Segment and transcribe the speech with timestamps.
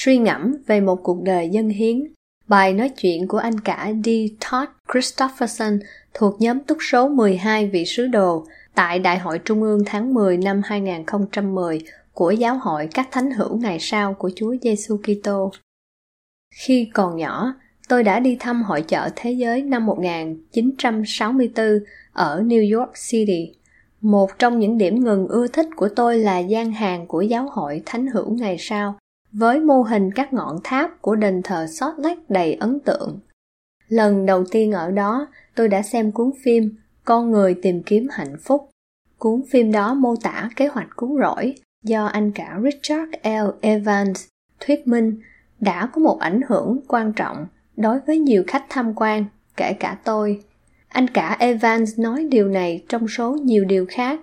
[0.00, 2.04] Suy ngẫm về một cuộc đời dân hiến
[2.48, 4.08] Bài nói chuyện của anh cả D.
[4.40, 5.78] Todd Christopherson
[6.14, 10.36] thuộc nhóm túc số 12 vị sứ đồ tại Đại hội Trung ương tháng 10
[10.36, 11.80] năm 2010
[12.12, 15.52] của Giáo hội các thánh hữu ngày sau của Chúa Giêsu Kitô.
[16.54, 17.54] Khi còn nhỏ,
[17.88, 21.66] tôi đã đi thăm hội chợ thế giới năm 1964
[22.12, 23.52] ở New York City.
[24.00, 27.82] Một trong những điểm ngừng ưa thích của tôi là gian hàng của giáo hội
[27.86, 28.98] thánh hữu ngày sau
[29.38, 33.18] với mô hình các ngọn tháp của đền thờ Salt Lake đầy ấn tượng.
[33.88, 38.36] Lần đầu tiên ở đó, tôi đã xem cuốn phim Con người tìm kiếm hạnh
[38.44, 38.70] phúc.
[39.18, 43.48] Cuốn phim đó mô tả kế hoạch cứu rỗi do anh cả Richard L.
[43.60, 44.26] Evans
[44.60, 45.20] thuyết minh
[45.60, 49.24] đã có một ảnh hưởng quan trọng đối với nhiều khách tham quan,
[49.56, 50.40] kể cả tôi.
[50.88, 54.20] Anh cả Evans nói điều này trong số nhiều điều khác.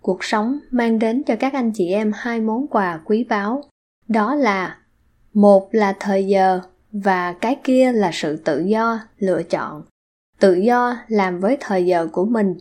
[0.00, 3.62] Cuộc sống mang đến cho các anh chị em hai món quà quý báu
[4.08, 4.76] đó là,
[5.32, 6.60] một là thời giờ
[6.92, 9.82] và cái kia là sự tự do, lựa chọn.
[10.40, 12.54] Tự do làm với thời giờ của mình,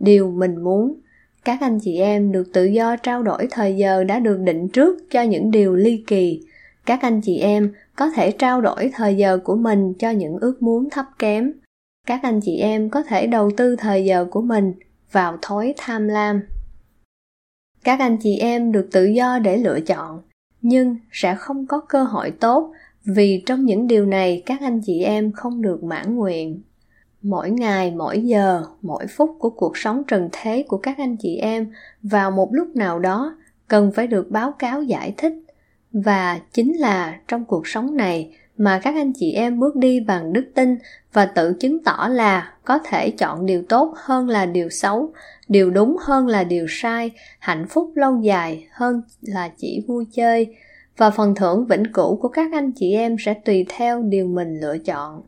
[0.00, 1.00] điều mình muốn.
[1.44, 5.10] Các anh chị em được tự do trao đổi thời giờ đã được định trước
[5.10, 6.40] cho những điều ly kỳ.
[6.86, 10.62] Các anh chị em có thể trao đổi thời giờ của mình cho những ước
[10.62, 11.52] muốn thấp kém.
[12.06, 14.74] Các anh chị em có thể đầu tư thời giờ của mình
[15.12, 16.40] vào thói tham lam.
[17.84, 20.22] Các anh chị em được tự do để lựa chọn
[20.64, 22.72] nhưng sẽ không có cơ hội tốt,
[23.04, 26.60] vì trong những điều này các anh chị em không được mãn nguyện.
[27.22, 31.36] Mỗi ngày, mỗi giờ, mỗi phút của cuộc sống trần thế của các anh chị
[31.36, 31.72] em
[32.02, 33.36] vào một lúc nào đó
[33.68, 35.32] cần phải được báo cáo giải thích.
[35.92, 40.32] Và chính là trong cuộc sống này mà các anh chị em bước đi bằng
[40.32, 40.76] đức tin
[41.14, 45.12] và tự chứng tỏ là có thể chọn điều tốt hơn là điều xấu,
[45.48, 50.56] điều đúng hơn là điều sai, hạnh phúc lâu dài hơn là chỉ vui chơi.
[50.96, 54.60] Và phần thưởng vĩnh cửu của các anh chị em sẽ tùy theo điều mình
[54.60, 55.22] lựa chọn.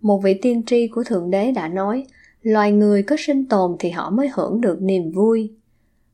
[0.00, 2.06] Một vị tiên tri của thượng đế đã nói,
[2.42, 5.52] loài người có sinh tồn thì họ mới hưởng được niềm vui.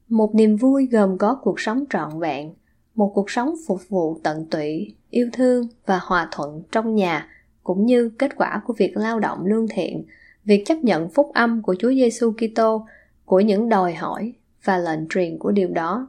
[0.09, 2.55] Một niềm vui gồm có cuộc sống trọn vẹn,
[2.95, 7.29] một cuộc sống phục vụ tận tụy, yêu thương và hòa thuận trong nhà
[7.65, 10.05] cũng như kết quả của việc lao động lương thiện
[10.45, 12.87] việc chấp nhận phúc âm của Chúa Giêsu Kitô
[13.25, 14.33] của những đòi hỏi
[14.65, 16.09] và lệnh truyền của điều đó.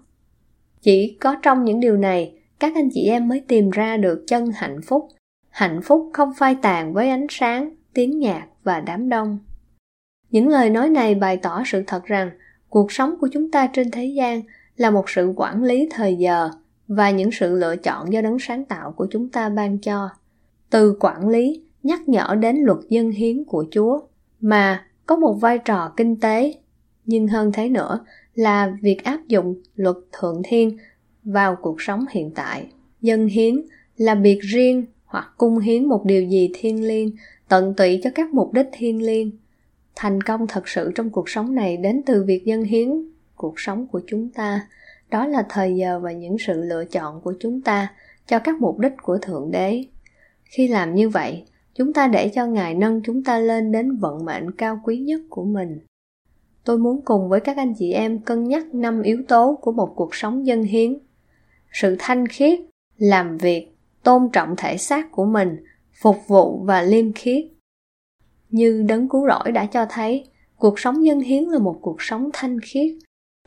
[0.82, 4.52] Chỉ có trong những điều này, các anh chị em mới tìm ra được chân
[4.56, 5.08] hạnh phúc.
[5.50, 9.40] Hạnh phúc không phai tàn với ánh sáng, tiếng nhạc và đám đông.
[10.32, 12.32] Những lời nói này bày tỏ sự thật rằng
[12.70, 14.42] cuộc sống của chúng ta trên thế gian
[14.78, 16.50] là một sự quản lý thời giờ
[16.88, 20.10] và những sự lựa chọn do đấng sáng tạo của chúng ta ban cho.
[20.74, 24.00] Từ quản lý, nhắc nhở đến luật dân hiến của Chúa.
[24.42, 26.54] Mà có một vai trò kinh tế,
[27.06, 30.78] nhưng hơn thế nữa là việc áp dụng luật thượng thiên
[31.24, 32.68] vào cuộc sống hiện tại.
[33.02, 33.62] Dân hiến
[33.98, 37.12] là việc riêng hoặc cung hiến một điều gì thiêng liêng,
[37.48, 39.32] tận tụy cho các mục đích thiêng liêng.
[39.96, 42.90] Thành công thật sự trong cuộc sống này đến từ việc dân hiến
[43.36, 44.68] cuộc sống của chúng ta.
[45.12, 47.94] Đó là thời giờ và những sự lựa chọn của chúng ta
[48.28, 49.84] cho các mục đích của thượng đế
[50.58, 51.44] khi làm như vậy,
[51.76, 55.22] chúng ta để cho ngài nâng chúng ta lên đến vận mệnh cao quý nhất
[55.30, 55.80] của mình.
[56.64, 59.94] Tôi muốn cùng với các anh chị em cân nhắc năm yếu tố của một
[59.96, 60.98] cuộc sống dân hiến.
[61.72, 62.60] Sự thanh khiết,
[62.98, 63.68] làm việc,
[64.04, 65.58] tôn trọng thể xác của mình,
[66.02, 67.46] phục vụ và liêm khiết.
[68.50, 70.26] Như đấng cứu rỗi đã cho thấy,
[70.58, 72.96] cuộc sống dân hiến là một cuộc sống thanh khiết,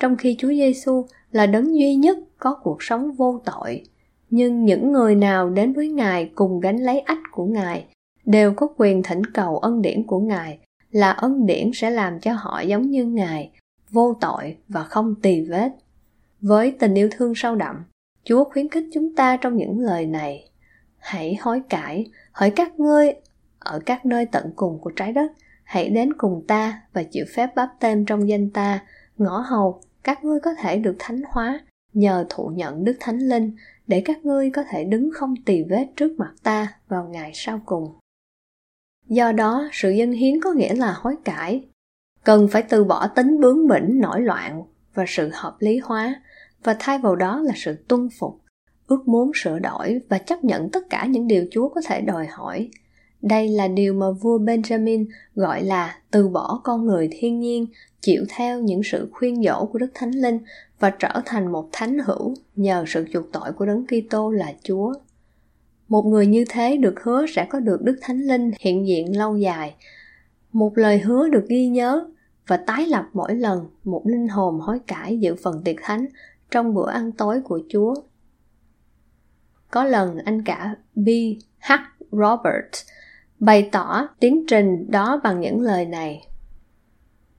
[0.01, 3.85] trong khi chúa giêsu là đấng duy nhất có cuộc sống vô tội
[4.31, 7.87] nhưng những người nào đến với ngài cùng gánh lấy ách của ngài
[8.27, 10.59] đều có quyền thỉnh cầu ân điển của ngài,
[10.91, 13.51] là ân điển sẽ làm cho họ giống như ngài,
[13.91, 15.73] vô tội và không tì vết.
[16.41, 17.85] Với tình yêu thương sâu đậm,
[18.25, 20.51] chúa khuyến khích chúng ta trong những lời này.
[20.99, 23.13] Hãy hối cải, hỡi các ngươi
[23.59, 25.33] ở các nơi tận cùng của trái đất.
[25.65, 28.81] Hãy đến cùng ta và chịu phép báp tên trong danh ta,
[29.19, 31.61] ngõ hầu các ngươi có thể được thánh hóa
[31.97, 33.53] nhờ thụ nhận đức thánh linh
[33.87, 37.61] để các ngươi có thể đứng không tì vết trước mặt ta vào ngày sau
[37.67, 37.93] cùng.
[39.09, 41.65] Do đó, sự dân hiến có nghĩa là hối cải.
[42.25, 44.63] Cần phải từ bỏ tính bướng bỉnh, nổi loạn
[44.95, 46.23] và sự hợp lý hóa,
[46.65, 48.41] và thay vào đó là sự tuân phục,
[48.87, 52.27] ước muốn sửa đổi và chấp nhận tất cả những điều chúa có thể đòi
[52.27, 52.69] hỏi.
[53.23, 57.67] Đây là điều mà vua benjamin gọi là từ bỏ con người thiên nhiên,
[58.01, 60.39] chịu theo những sự khuyên dỗ của đức thánh linh
[60.79, 64.95] và trở thành một thánh hữu nhờ sự chuộc tội của đấng kitô là chúa
[65.89, 69.37] một người như thế được hứa sẽ có được đức thánh linh hiện diện lâu
[69.37, 69.75] dài
[70.53, 72.07] một lời hứa được ghi nhớ
[72.47, 76.07] và tái lập mỗi lần một linh hồn hối cải dự phần tiệc thánh
[76.51, 77.95] trong bữa ăn tối của Chúa.
[79.71, 81.09] Có lần anh cả B.
[81.61, 81.73] H.
[82.11, 82.75] Robert
[83.39, 86.29] bày tỏ tiến trình đó bằng những lời này.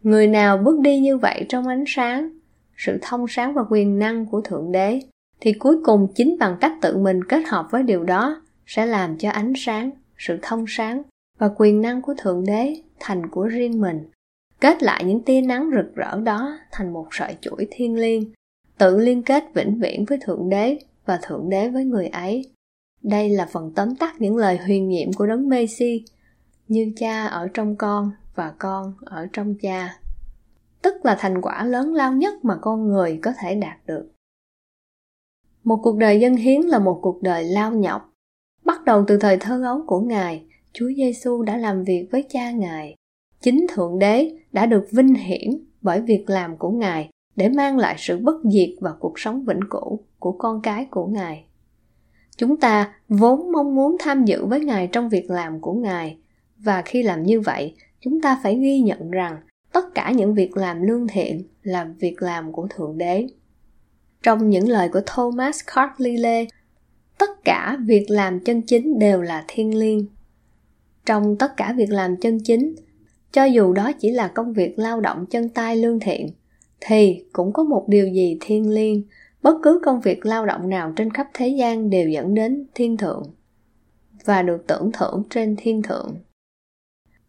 [0.01, 2.36] Người nào bước đi như vậy trong ánh sáng,
[2.77, 4.99] sự thông sáng và quyền năng của Thượng Đế,
[5.41, 9.17] thì cuối cùng chính bằng cách tự mình kết hợp với điều đó sẽ làm
[9.17, 11.01] cho ánh sáng, sự thông sáng
[11.37, 14.09] và quyền năng của Thượng Đế thành của riêng mình.
[14.59, 18.33] Kết lại những tia nắng rực rỡ đó thành một sợi chuỗi thiên liêng
[18.77, 22.51] tự liên kết vĩnh viễn với thượng đế và thượng đế với người ấy.
[23.03, 26.03] Đây là phần tóm tắt những lời huyền nhiệm của đấng Messi
[26.67, 29.99] như cha ở trong con và con ở trong cha
[30.81, 34.11] tức là thành quả lớn lao nhất mà con người có thể đạt được.
[35.63, 38.13] Một cuộc đời dân hiến là một cuộc đời lao nhọc.
[38.65, 42.51] Bắt đầu từ thời thơ ấu của ngài, chúa giêsu đã làm việc với cha
[42.51, 42.95] ngài.
[43.41, 45.49] Chính thượng đế đã được vinh hiển
[45.81, 49.59] bởi việc làm của ngài để mang lại sự bất diệt và cuộc sống vĩnh
[49.69, 51.45] cửu của con cái của ngài.
[52.37, 56.17] Chúng ta vốn mong muốn tham dự với ngài trong việc làm của ngài,
[56.57, 59.37] và khi làm như vậy, chúng ta phải ghi nhận rằng
[59.77, 63.27] tất cả những việc làm lương thiện là việc làm của thượng đế.
[64.23, 66.45] Trong những lời của thomas carlyle
[67.17, 70.05] tất cả việc làm chân chính đều là thiên liêng.
[71.05, 72.75] Trong tất cả việc làm chân chính,
[73.31, 76.29] cho dù đó chỉ là công việc lao động chân tay lương thiện,
[76.79, 79.03] thì cũng có một điều gì thiêng liêng.
[79.41, 82.97] Bất cứ công việc lao động nào trên khắp thế gian đều dẫn đến thiên
[82.97, 83.23] thượng
[84.25, 86.15] và được tưởng thưởng trên thiên thượng.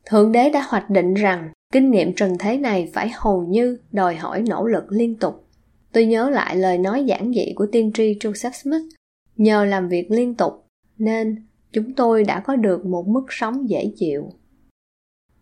[0.05, 4.17] Thượng đế đã hoạch định rằng kinh nghiệm trần thế này phải hầu như đòi
[4.17, 5.49] hỏi nỗ lực liên tục.
[5.93, 8.95] Tôi nhớ lại lời nói giản dị của tiên tri joseph smith,
[9.37, 10.67] nhờ làm việc liên tục,
[10.99, 14.31] nên chúng tôi đã có được một mức sống dễ chịu.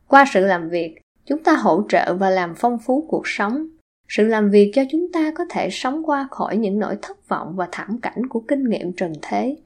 [0.08, 0.94] Qua sự làm việc,
[1.24, 3.68] chúng ta hỗ trợ và làm phong phú cuộc sống.
[4.08, 7.56] Sự làm việc cho chúng ta có thể sống qua khỏi những nỗi thất vọng
[7.56, 9.56] và thảm cảnh của kinh nghiệm trần thế.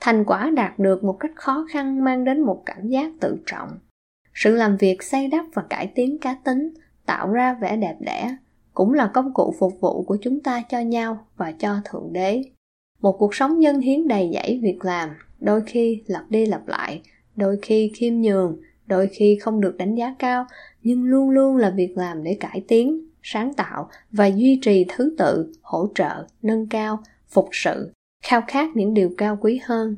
[0.00, 3.68] Thành quả đạt được một cách khó khăn mang đến một cảm giác tự trọng
[4.40, 6.74] sự làm việc xây đắp và cải tiến cá tính,
[7.06, 8.36] tạo ra vẻ đẹp đẽ,
[8.74, 12.42] cũng là công cụ phục vụ của chúng ta cho nhau và cho thượng đế.
[13.00, 17.02] Một cuộc sống nhân hiến đầy dẫy việc làm, đôi khi lặp đi lặp lại,
[17.36, 18.56] đôi khi khiêm nhường,
[18.86, 20.46] đôi khi không được đánh giá cao,
[20.82, 25.14] nhưng luôn luôn là việc làm để cải tiến, sáng tạo và duy trì thứ
[25.18, 27.92] tự, hỗ trợ, nâng cao, phục sự,
[28.24, 29.96] khao khát những điều cao quý hơn.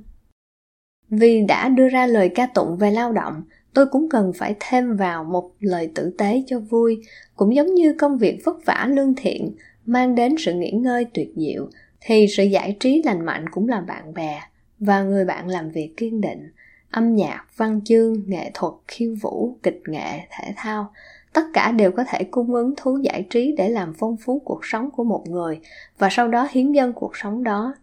[1.08, 3.42] Vì đã đưa ra lời ca tụng về lao động
[3.74, 7.02] tôi cũng cần phải thêm vào một lời tử tế cho vui,
[7.36, 9.52] cũng giống như công việc vất vả lương thiện,
[9.86, 11.68] mang đến sự nghỉ ngơi tuyệt diệu,
[12.00, 14.40] thì sự giải trí lành mạnh cũng là bạn bè
[14.78, 16.50] và người bạn làm việc kiên định,
[16.90, 20.92] âm nhạc, văn chương, nghệ thuật, khiêu vũ, kịch nghệ, thể thao,
[21.32, 24.60] tất cả đều có thể cung ứng thú giải trí để làm phong phú cuộc
[24.62, 25.60] sống của một người
[25.98, 27.74] và sau đó hiến dân cuộc sống đó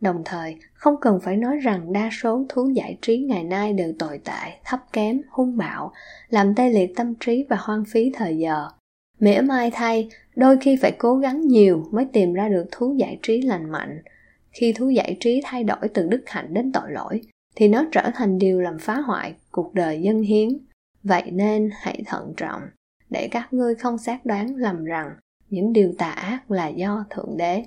[0.00, 3.92] đồng thời, không cần phải nói rằng đa số thú giải trí ngày nay đều
[3.98, 5.92] tồi tệ, thấp kém, hung bạo,
[6.28, 8.68] làm tê liệt tâm trí và hoang phí thời giờ.
[9.20, 13.18] Mỉa mai thay, đôi khi phải cố gắng nhiều mới tìm ra được thú giải
[13.22, 14.02] trí lành mạnh.
[14.50, 17.20] Khi thú giải trí thay đổi từ đức hạnh đến tội lỗi,
[17.56, 20.48] thì nó trở thành điều làm phá hoại cuộc đời dân hiến.
[21.02, 22.62] Vậy nên hãy thận trọng,
[23.10, 25.10] để các ngươi không xác đoán lầm rằng
[25.50, 27.64] những điều tà ác là do thượng đế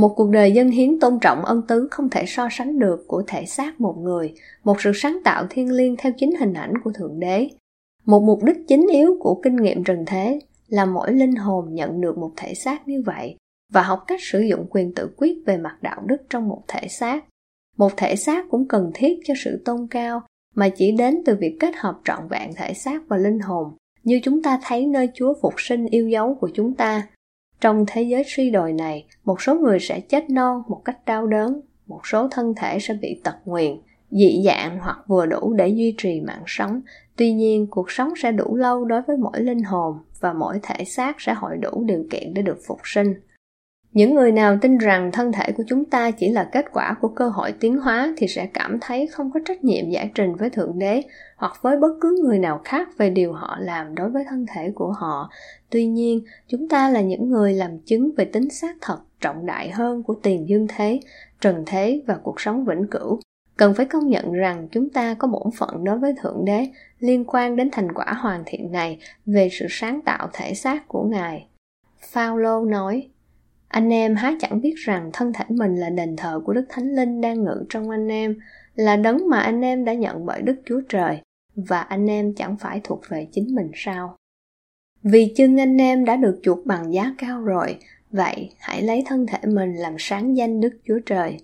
[0.00, 3.22] một cuộc đời dân hiến tôn trọng ân tứ không thể so sánh được của
[3.26, 6.92] thể xác một người, một sự sáng tạo thiên liêng theo chính hình ảnh của
[6.92, 7.48] thượng đế
[8.06, 12.00] một mục đích chính yếu của kinh nghiệm trần thế là mỗi linh hồn nhận
[12.00, 13.36] được một thể xác như vậy
[13.72, 16.88] và học cách sử dụng quyền tự quyết về mặt đạo đức trong một thể
[16.88, 17.24] xác
[17.76, 20.22] một thể xác cũng cần thiết cho sự tôn cao
[20.54, 24.20] mà chỉ đến từ việc kết hợp trọn vẹn thể xác và linh hồn, như
[24.22, 27.08] chúng ta thấy nơi Chúa phục sinh yêu dấu của chúng ta.
[27.60, 31.26] Trong thế giới suy đồi này, một số người sẽ chết non một cách đau
[31.26, 33.76] đớn, một số thân thể sẽ bị tật nguyền,
[34.10, 36.80] dị dạng hoặc vừa đủ để duy trì mạng sống.
[37.16, 40.84] Tuy nhiên, cuộc sống sẽ đủ lâu đối với mỗi linh hồn và mỗi thể
[40.84, 43.14] xác sẽ hội đủ điều kiện để được phục sinh
[43.92, 47.08] những người nào tin rằng thân thể của chúng ta chỉ là kết quả của
[47.08, 50.50] cơ hội tiến hóa thì sẽ cảm thấy không có trách nhiệm giải trình với
[50.50, 51.02] thượng đế
[51.36, 54.72] hoặc với bất cứ người nào khác về điều họ làm đối với thân thể
[54.74, 55.30] của họ.
[55.70, 59.70] Tuy nhiên, chúng ta là những người làm chứng về tính xác thật, trọng đại
[59.70, 61.00] hơn của tiền dương thế,
[61.40, 63.20] trần thế và cuộc sống vĩnh cửu.
[63.56, 66.66] Cần phải công nhận rằng chúng ta có bổn phận đối với thượng đế
[67.00, 71.02] liên quan đến thành quả hoàn thiện này về sự sáng tạo thể xác của
[71.02, 71.46] ngài.
[72.00, 73.08] Phaolô nói
[73.70, 76.94] anh em há chẳng biết rằng thân thể mình là đền thờ của Đức Thánh
[76.94, 78.38] Linh đang ngự trong anh em,
[78.74, 81.18] là đấng mà anh em đã nhận bởi Đức Chúa Trời,
[81.56, 84.16] và anh em chẳng phải thuộc về chính mình sao?
[85.02, 87.78] Vì chân anh em đã được chuộc bằng giá cao rồi,
[88.10, 91.36] vậy hãy lấy thân thể mình làm sáng danh Đức Chúa Trời.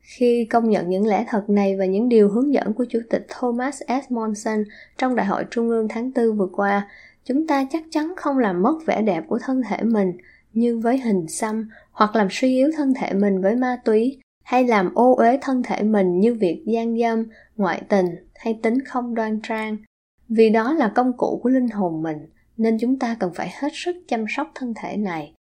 [0.00, 3.26] Khi công nhận những lẽ thật này và những điều hướng dẫn của Chủ tịch
[3.28, 4.12] Thomas S.
[4.12, 4.64] Monson
[4.98, 6.88] trong Đại hội Trung ương tháng 4 vừa qua,
[7.24, 10.12] chúng ta chắc chắn không làm mất vẻ đẹp của thân thể mình–
[10.56, 14.64] như với hình xăm hoặc làm suy yếu thân thể mình với ma túy hay
[14.64, 17.24] làm ô uế thân thể mình như việc gian dâm
[17.56, 19.76] ngoại tình hay tính không đoan trang
[20.28, 22.18] vì đó là công cụ của linh hồn mình
[22.56, 25.32] nên chúng ta cần phải hết sức chăm sóc thân thể này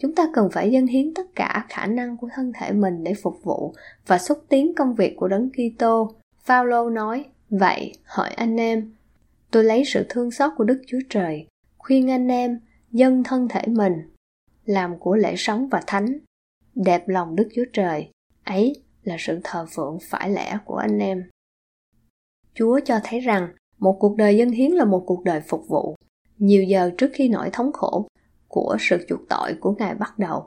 [0.00, 3.14] chúng ta cần phải dâng hiến tất cả khả năng của thân thể mình để
[3.14, 3.74] phục vụ
[4.06, 6.12] và xúc tiến công việc của đấng Kitô.
[6.44, 8.92] Phaolô nói: "Vậy, hỏi anh em,
[9.50, 11.46] tôi lấy sự thương xót của Đức Chúa Trời,
[11.78, 12.60] khuyên anh em
[12.92, 13.92] dâng thân thể mình
[14.64, 16.18] làm của lễ sống và thánh.
[16.74, 18.10] Đẹp lòng đức chúa trời,
[18.44, 21.24] ấy là sự thờ phượng phải lẽ của anh em.
[22.54, 25.96] Chúa cho thấy rằng, một cuộc đời dân hiến là một cuộc đời phục vụ.
[26.38, 28.06] Nhiều giờ trước khi nỗi thống khổ
[28.48, 30.46] của sự chuộc tội của ngài bắt đầu,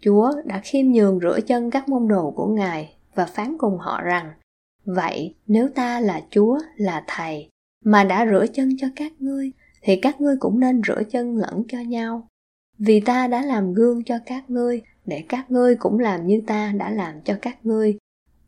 [0.00, 4.02] chúa đã khiêm nhường rửa chân các môn đồ của ngài và phán cùng họ
[4.02, 4.32] rằng,
[4.84, 7.48] vậy nếu ta là chúa, là thầy
[7.84, 11.62] mà đã rửa chân cho các ngươi, thì các ngươi cũng nên rửa chân lẫn
[11.68, 12.28] cho nhau
[12.78, 16.72] vì ta đã làm gương cho các ngươi, để các ngươi cũng làm như ta
[16.76, 17.98] đã làm cho các ngươi.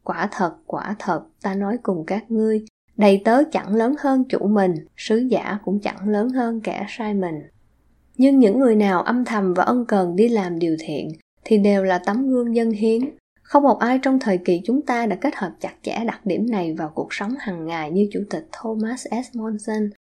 [0.05, 2.65] Quả thật quả thật, ta nói cùng các ngươi,
[2.97, 7.15] đầy tớ chẳng lớn hơn chủ mình, sứ giả cũng chẳng lớn hơn kẻ sai
[7.15, 7.35] mình.
[8.17, 11.09] Nhưng những người nào âm thầm và ân cần đi làm điều thiện,
[11.45, 13.01] thì đều là tấm gương dân hiến.
[13.43, 16.51] Không một ai trong thời kỳ chúng ta đã kết hợp chặt chẽ đặc điểm
[16.51, 19.37] này vào cuộc sống hàng ngày như chủ tịch Thomas S.
[19.37, 19.91] Monson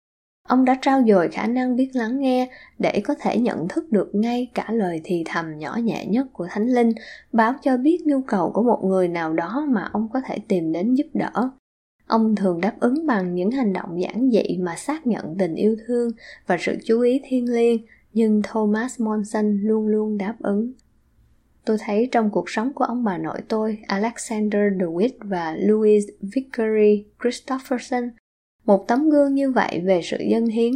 [0.48, 4.14] ông đã trao dồi khả năng biết lắng nghe để có thể nhận thức được
[4.14, 6.92] ngay cả lời thì thầm nhỏ nhẹ nhất của thánh linh,
[7.32, 10.72] báo cho biết nhu cầu của một người nào đó mà ông có thể tìm
[10.72, 11.50] đến giúp đỡ.
[12.06, 15.76] Ông thường đáp ứng bằng những hành động giản dị mà xác nhận tình yêu
[15.86, 16.10] thương
[16.46, 17.78] và sự chú ý thiêng liêng,
[18.12, 20.72] nhưng thomas monson luôn luôn đáp ứng.
[21.64, 27.04] Tôi thấy trong cuộc sống của ông bà nội tôi, alexander dewitt và louis vickery
[27.22, 28.10] christopherson
[28.64, 30.72] một tấm gương như vậy về sự dân hiến.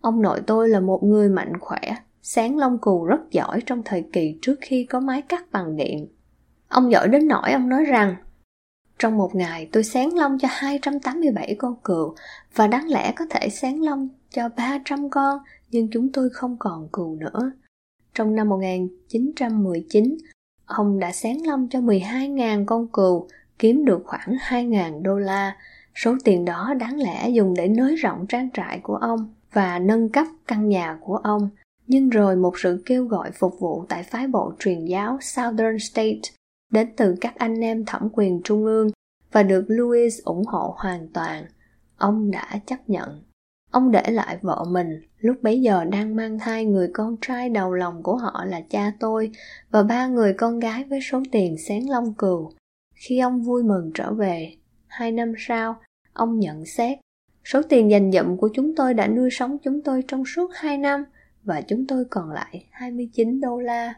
[0.00, 1.80] Ông nội tôi là một người mạnh khỏe
[2.22, 6.08] sáng lông cù rất giỏi trong thời kỳ trước khi có máy cắt bằng điện.
[6.68, 8.16] Ông giỏi đến nỗi ông nói rằng
[8.98, 12.14] trong một ngày tôi sáng lông cho 287 con cừu
[12.54, 15.38] và đáng lẽ có thể sáng lông cho 300 con
[15.70, 17.52] nhưng chúng tôi không còn cừu nữa.
[18.14, 20.16] Trong năm 1919,
[20.64, 23.28] ông đã sáng lông cho 12.000 con cừu,
[23.58, 25.56] kiếm được khoảng 2.000 đô la.
[26.02, 30.08] Số tiền đó đáng lẽ dùng để nới rộng trang trại của ông và nâng
[30.08, 31.48] cấp căn nhà của ông.
[31.86, 36.20] Nhưng rồi một sự kêu gọi phục vụ tại phái bộ truyền giáo Southern State
[36.72, 38.90] đến từ các anh em thẩm quyền trung ương
[39.32, 41.44] và được Louis ủng hộ hoàn toàn.
[41.96, 43.22] Ông đã chấp nhận.
[43.70, 47.72] Ông để lại vợ mình lúc bấy giờ đang mang thai người con trai đầu
[47.74, 49.30] lòng của họ là cha tôi
[49.70, 52.52] và ba người con gái với số tiền xén lông cừu.
[52.94, 55.76] Khi ông vui mừng trở về, hai năm sau,
[56.12, 56.98] ông nhận xét,
[57.44, 60.78] số tiền dành dụm của chúng tôi đã nuôi sống chúng tôi trong suốt hai
[60.78, 61.04] năm
[61.42, 63.94] và chúng tôi còn lại 29 đô la.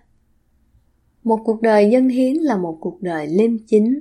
[1.24, 4.00] Một cuộc đời dân hiến là một cuộc đời liêm chính.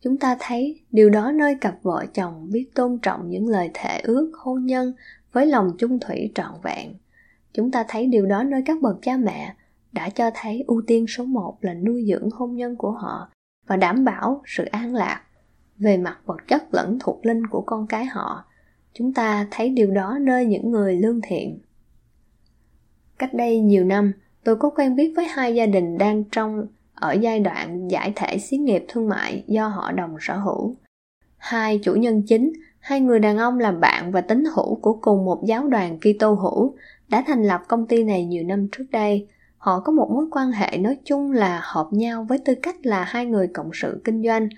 [0.00, 4.00] Chúng ta thấy điều đó nơi cặp vợ chồng biết tôn trọng những lời thệ
[4.00, 4.92] ước hôn nhân
[5.32, 6.94] với lòng chung thủy trọn vẹn.
[7.52, 9.54] Chúng ta thấy điều đó nơi các bậc cha mẹ
[9.92, 13.30] đã cho thấy ưu tiên số một là nuôi dưỡng hôn nhân của họ
[13.66, 15.22] và đảm bảo sự an lạc
[15.80, 18.44] về mặt vật chất lẫn thuộc linh của con cái họ,
[18.92, 21.58] chúng ta thấy điều đó nơi những người lương thiện.
[23.18, 24.12] Cách đây nhiều năm,
[24.44, 28.38] tôi có quen biết với hai gia đình đang trong, ở giai đoạn giải thể
[28.38, 30.74] xí nghiệp thương mại do họ đồng sở hữu.
[31.36, 35.24] Hai chủ nhân chính, hai người đàn ông làm bạn và tín hữu của cùng
[35.24, 36.74] một giáo đoàn Kitô hữu,
[37.08, 39.28] đã thành lập công ty này nhiều năm trước đây.
[39.58, 43.04] Họ có một mối quan hệ nói chung là hợp nhau với tư cách là
[43.04, 44.48] hai người cộng sự kinh doanh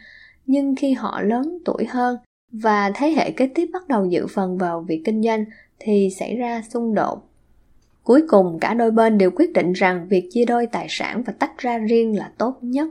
[0.47, 2.17] nhưng khi họ lớn tuổi hơn
[2.53, 5.45] và thế hệ kế tiếp bắt đầu dự phần vào việc kinh doanh
[5.79, 7.33] thì xảy ra xung đột
[8.05, 11.33] Cuối cùng cả đôi bên đều quyết định rằng việc chia đôi tài sản và
[11.39, 12.89] tách ra riêng là tốt nhất.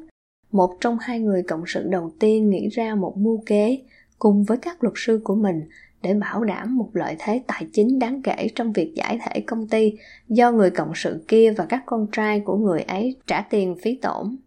[0.52, 3.82] Một trong hai người cộng sự đầu tiên nghĩ ra một mưu kế
[4.20, 5.62] cùng với các luật sư của mình
[6.02, 9.68] để bảo đảm một lợi thế tài chính đáng kể trong việc giải thể công
[9.68, 9.94] ty
[10.30, 13.96] do người cộng sự kia và các con trai của người ấy trả tiền phí
[13.96, 14.38] tổn.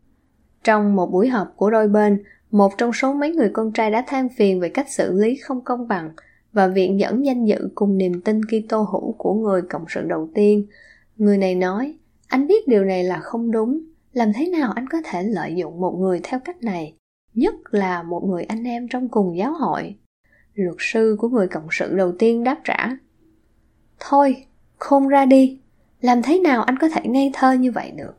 [0.65, 2.23] Trong một buổi họp của đôi bên,
[2.55, 5.65] một trong số mấy người con trai đã than phiền về cách xử lý không
[5.65, 6.11] công bằng
[6.53, 10.29] và viện dẫn danh dự cùng niềm tin Kitô hữu của người cộng sự đầu
[10.35, 10.67] tiên.
[11.17, 11.95] Người này nói,
[12.29, 13.81] anh biết điều này là không đúng,
[14.13, 16.95] làm thế nào anh có thể lợi dụng một người theo cách này,
[17.35, 19.97] nhất là một người anh em trong cùng giáo hội.
[20.55, 22.89] Luật sư của người cộng sự đầu tiên đáp trả.
[24.01, 24.47] Thôi,
[24.79, 25.61] khôn ra đi,
[26.01, 28.15] làm thế nào anh có thể ngây thơ như vậy được?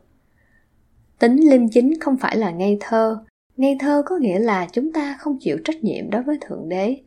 [1.20, 3.26] Tính liêm chính không phải là ngây thơ,
[3.58, 6.98] ngây thơ có nghĩa là chúng ta không chịu trách nhiệm đối với Thượng Đế.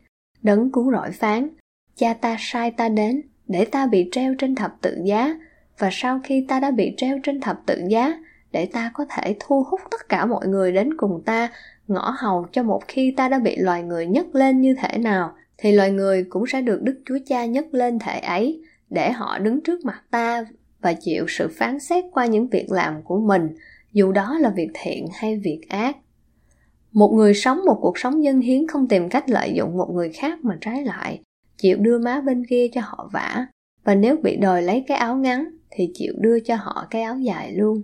[0.41, 1.49] Đấng cứu rỗi phán,
[1.95, 5.35] cha ta sai ta đến, để ta bị treo trên thập tự giá,
[5.77, 8.17] và sau khi ta đã bị treo trên thập tự giá,
[8.51, 11.49] để ta có thể thu hút tất cả mọi người đến cùng ta,
[11.87, 15.33] ngõ hầu cho một khi ta đã bị loài người nhấc lên như thể nào,
[15.57, 19.37] thì loài người cũng sẽ được Đức Chúa Cha nhấc lên thể ấy, để họ
[19.39, 20.45] đứng trước mặt ta
[20.81, 23.49] và chịu sự phán xét qua những việc làm của mình,
[23.93, 25.95] dù đó là việc thiện hay việc ác
[26.91, 30.09] một người sống một cuộc sống dân hiến không tìm cách lợi dụng một người
[30.09, 31.21] khác mà trái lại,
[31.57, 33.45] chịu đưa má bên kia cho họ vả.
[33.83, 37.17] Và nếu bị đòi lấy cái áo ngắn, thì chịu đưa cho họ cái áo
[37.17, 37.81] dài luôn.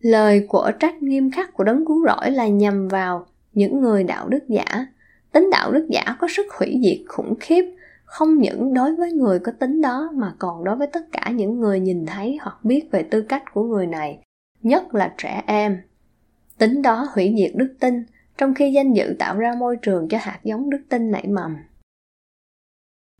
[0.00, 4.28] Lời của trách nghiêm khắc của đấng cứu rỗi là nhằm vào những người đạo
[4.28, 4.86] đức giả.
[5.32, 7.64] Tính đạo đức giả có sức hủy diệt khủng khiếp,
[8.04, 11.60] không những đối với người có tính đó, mà còn đối với tất cả những
[11.60, 14.18] người nhìn thấy hoặc biết về tư cách của người này,
[14.62, 15.78] nhất là trẻ em.
[16.58, 18.04] Tính đó hủy diệt đức tin
[18.38, 21.56] trong khi danh dự tạo ra môi trường cho hạt giống đức tin nảy mầm.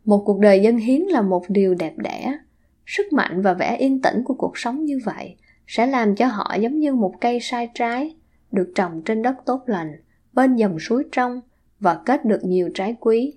[0.04, 2.38] Một cuộc đời dân hiến là một điều đẹp đẽ.
[2.86, 6.54] Sức mạnh và vẻ yên tĩnh của cuộc sống như vậy sẽ làm cho họ
[6.54, 8.16] giống như một cây sai trái,
[8.52, 9.92] được trồng trên đất tốt lành,
[10.32, 11.40] bên dòng suối trong
[11.80, 13.34] và kết được nhiều trái quý.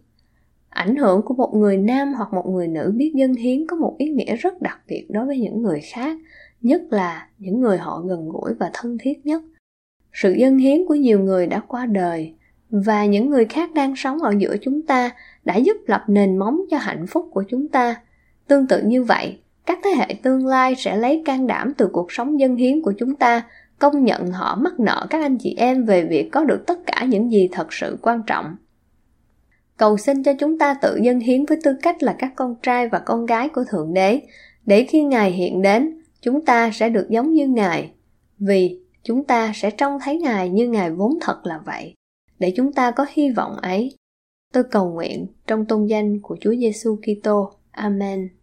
[0.70, 3.96] Ảnh hưởng của một người nam hoặc một người nữ biết dân hiến có một
[3.98, 6.18] ý nghĩa rất đặc biệt đối với những người khác,
[6.62, 9.42] nhất là những người họ gần gũi và thân thiết nhất
[10.20, 12.34] sự dân hiến của nhiều người đã qua đời,
[12.70, 15.12] và những người khác đang sống ở giữa chúng ta
[15.46, 17.96] đã giúp lập nền móng cho hạnh phúc của chúng ta.
[18.48, 22.12] Tương tự như vậy, các thế hệ tương lai sẽ lấy can đảm từ cuộc
[22.12, 23.42] sống dân hiến của chúng ta,
[23.80, 27.06] công nhận họ mắc nợ các anh chị em về việc có được tất cả
[27.10, 28.56] những gì thật sự quan trọng.
[29.78, 32.90] Cầu xin cho chúng ta tự dân hiến với tư cách là các con trai
[32.90, 34.22] và con gái của thượng đế,
[34.66, 37.92] để khi ngài hiện đến, chúng ta sẽ được giống như ngài.
[38.40, 41.94] Vì chúng ta sẽ trông thấy ngài như ngài vốn thật là vậy,
[42.40, 43.96] để chúng ta có hy vọng ấy.
[44.54, 47.52] Tôi cầu nguyện trong tôn danh của chúa giêsu kitô.
[47.72, 48.37] Amen.